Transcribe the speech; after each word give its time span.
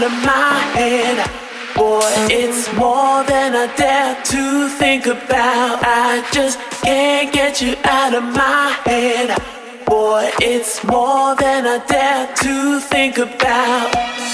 out 0.00 0.06
of 0.06 0.24
my 0.24 0.58
head. 0.78 1.30
Boy, 1.76 2.00
it's 2.30 2.72
more 2.74 3.22
than 3.24 3.54
I 3.54 3.66
dare 3.76 4.14
to 4.24 4.68
think 4.78 5.06
about. 5.06 5.80
I 5.82 6.26
just 6.32 6.58
can't 6.82 7.32
get 7.32 7.60
you 7.60 7.76
out 7.84 8.14
of 8.14 8.24
my 8.24 8.76
head. 8.86 9.38
Boy, 9.86 10.30
it's 10.40 10.82
more 10.84 11.34
than 11.36 11.66
I 11.66 11.84
dare 11.86 12.34
to 12.34 12.80
think 12.80 13.18
about. 13.18 14.29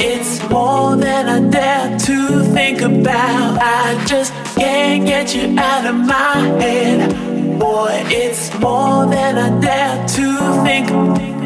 It's 0.00 0.48
more 0.48 0.94
than 0.96 1.28
I 1.28 1.40
dare 1.50 1.98
to 1.98 2.44
think 2.54 2.82
about. 2.82 3.58
I 3.60 4.04
just 4.06 4.32
can't 4.54 5.04
get 5.04 5.34
you 5.34 5.58
out 5.58 5.86
of 5.86 5.96
my 5.96 6.36
head. 6.62 7.58
Boy, 7.58 8.04
it's 8.06 8.52
more 8.60 9.06
than 9.06 9.38
I 9.38 9.60
dare 9.60 10.06
to 10.06 10.62
think 10.62 11.37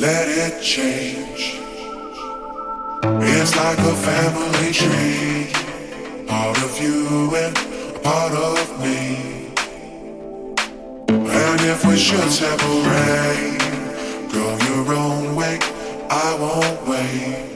let 0.00 0.28
it 0.28 0.62
change. 0.62 1.58
It's 3.02 3.56
like 3.56 3.78
a 3.78 3.94
family 3.94 4.72
tree, 4.72 5.52
part 6.26 6.56
of 6.62 6.80
you 6.80 7.34
and 7.34 7.54
part 8.04 8.32
of 8.32 8.80
me. 8.80 9.50
And 11.08 11.60
if 11.62 11.84
we 11.84 11.96
should 11.96 12.30
separate, 12.30 13.58
go 14.32 14.56
your 14.68 14.94
own 14.94 15.34
way, 15.34 15.58
I 16.08 16.36
won't 16.38 16.86
wait. 16.86 17.47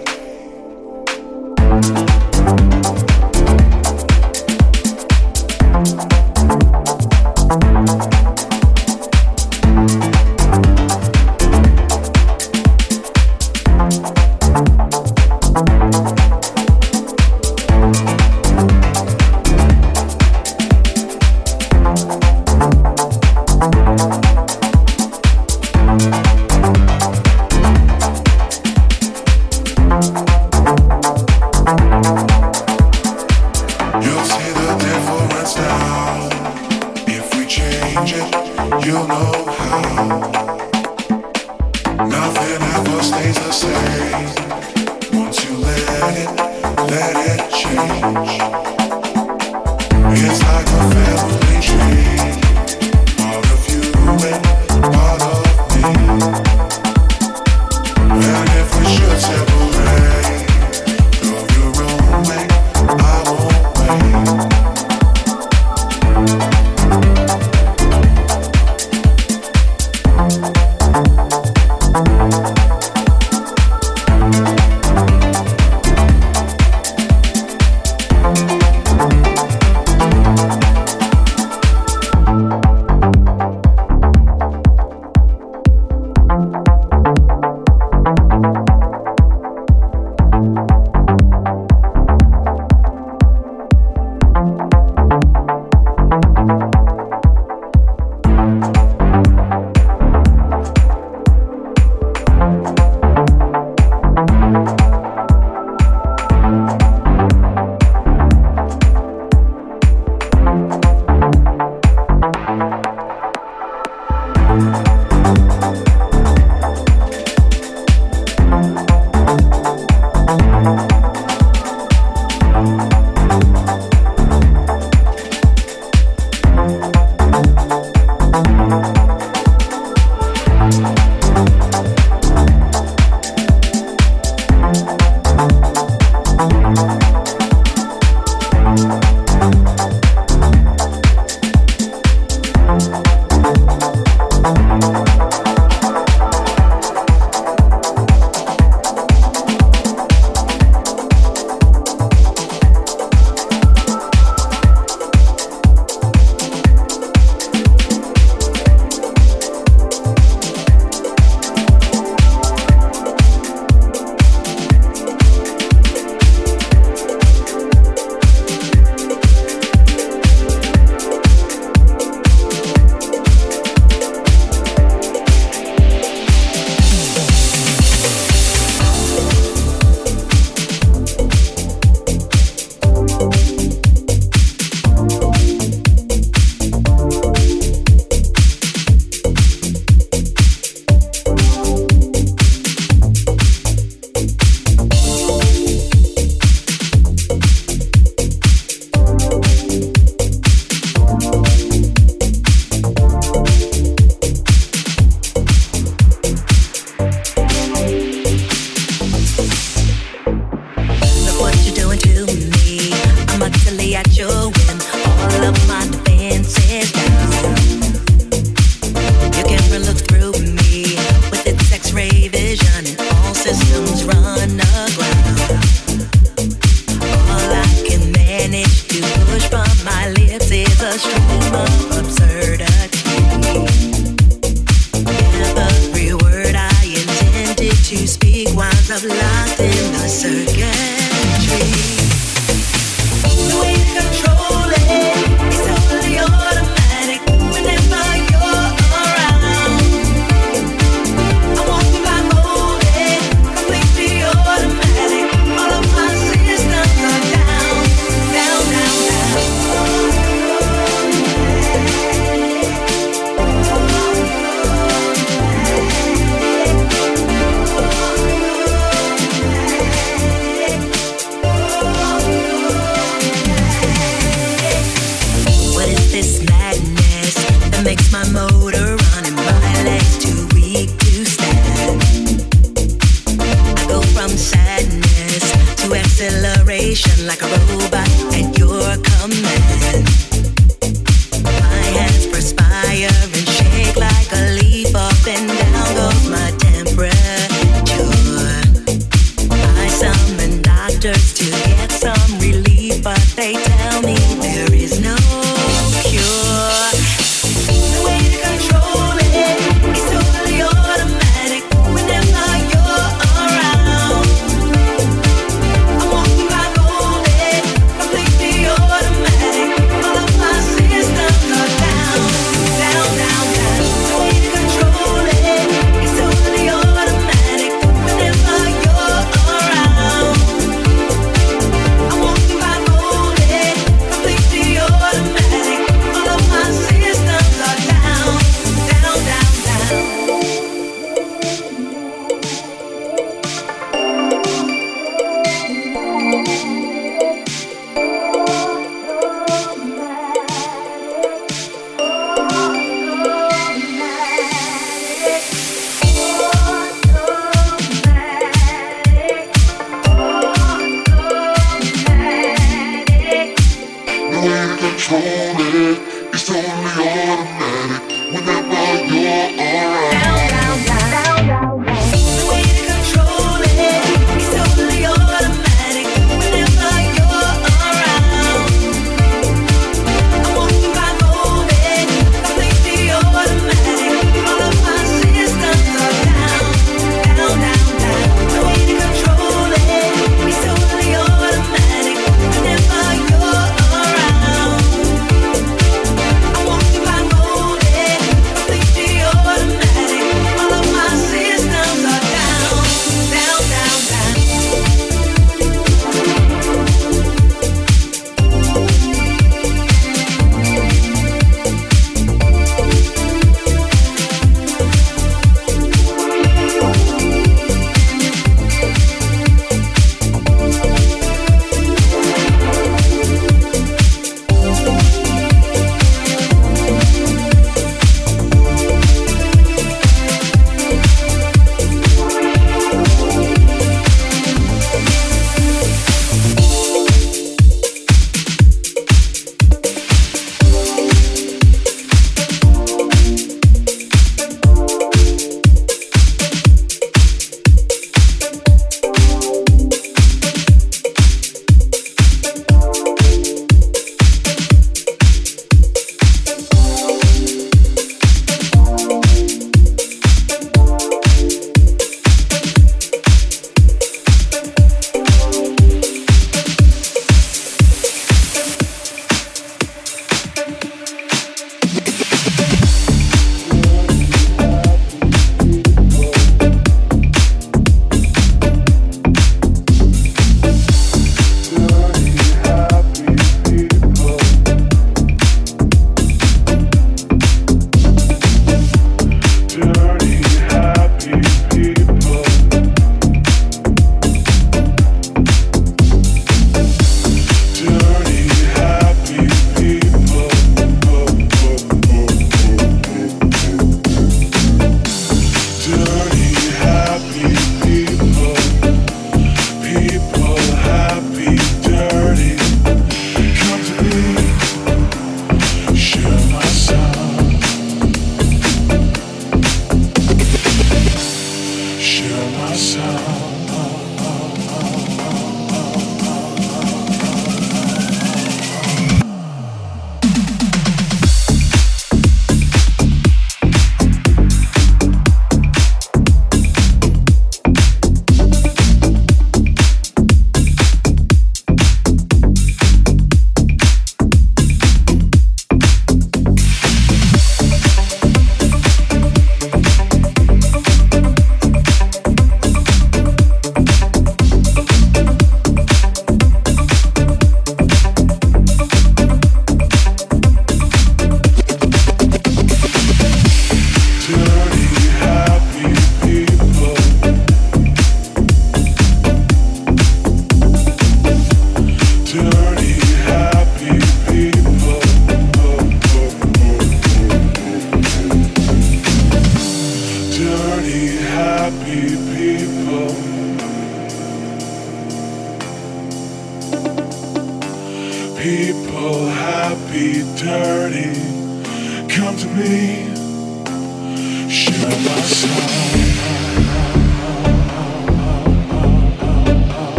like 287.27 287.42
a 287.42 287.46
robot. 287.46 288.12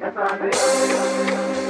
That's 0.00 0.16
all 0.16 1.63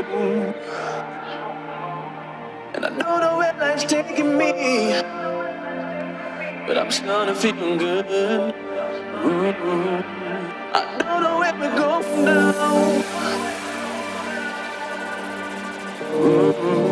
And 0.00 0.54
I 2.86 2.88
don't 2.88 2.98
know 2.98 3.36
where 3.36 3.52
life's 3.60 3.84
taking 3.84 4.38
me, 4.38 4.92
but 6.66 6.78
I'm 6.78 6.90
starting 6.90 7.34
to 7.34 7.40
feel 7.40 7.76
good. 7.76 8.06
Mm-hmm. 8.06 10.00
I 10.74 10.98
don't 10.98 11.22
know 11.22 11.38
where 11.38 11.54
we're 11.54 11.76
going 11.76 12.24
now. 12.24 13.02
Mm-hmm. 16.12 16.89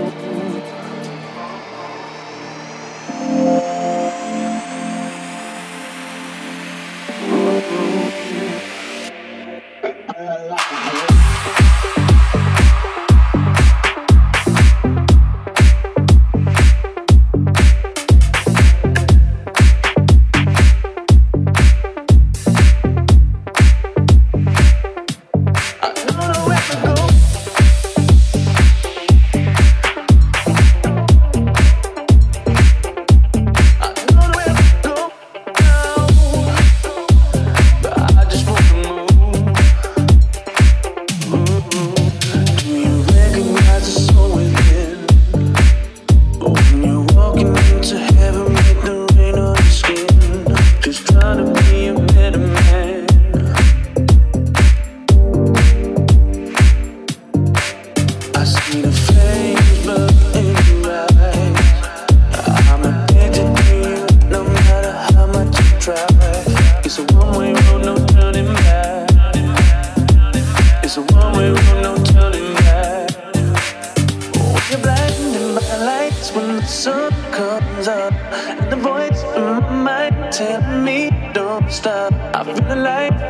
I 82.38 82.44
feel 82.44 82.76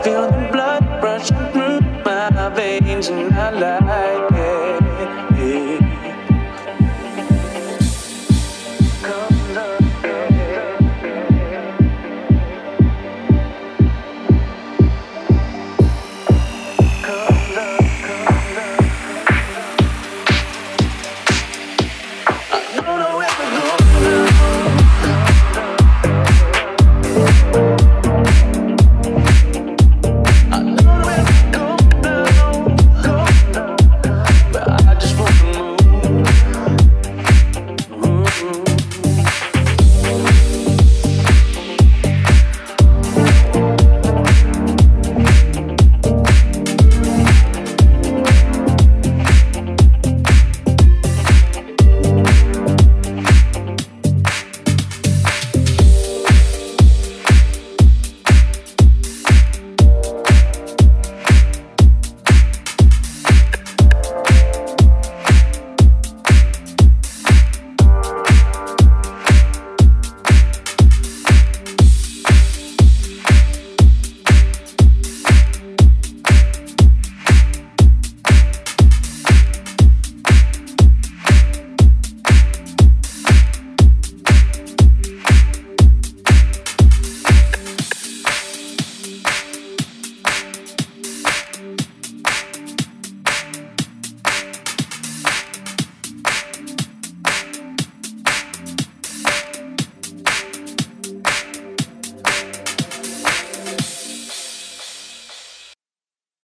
feel 0.04 0.30
the 0.30 0.48
blood 0.52 1.02
rushing 1.02 1.38
through 1.52 1.80
my 2.04 2.50
veins, 2.50 3.08
and 3.08 3.34
I 3.34 3.48
like. 3.48 4.37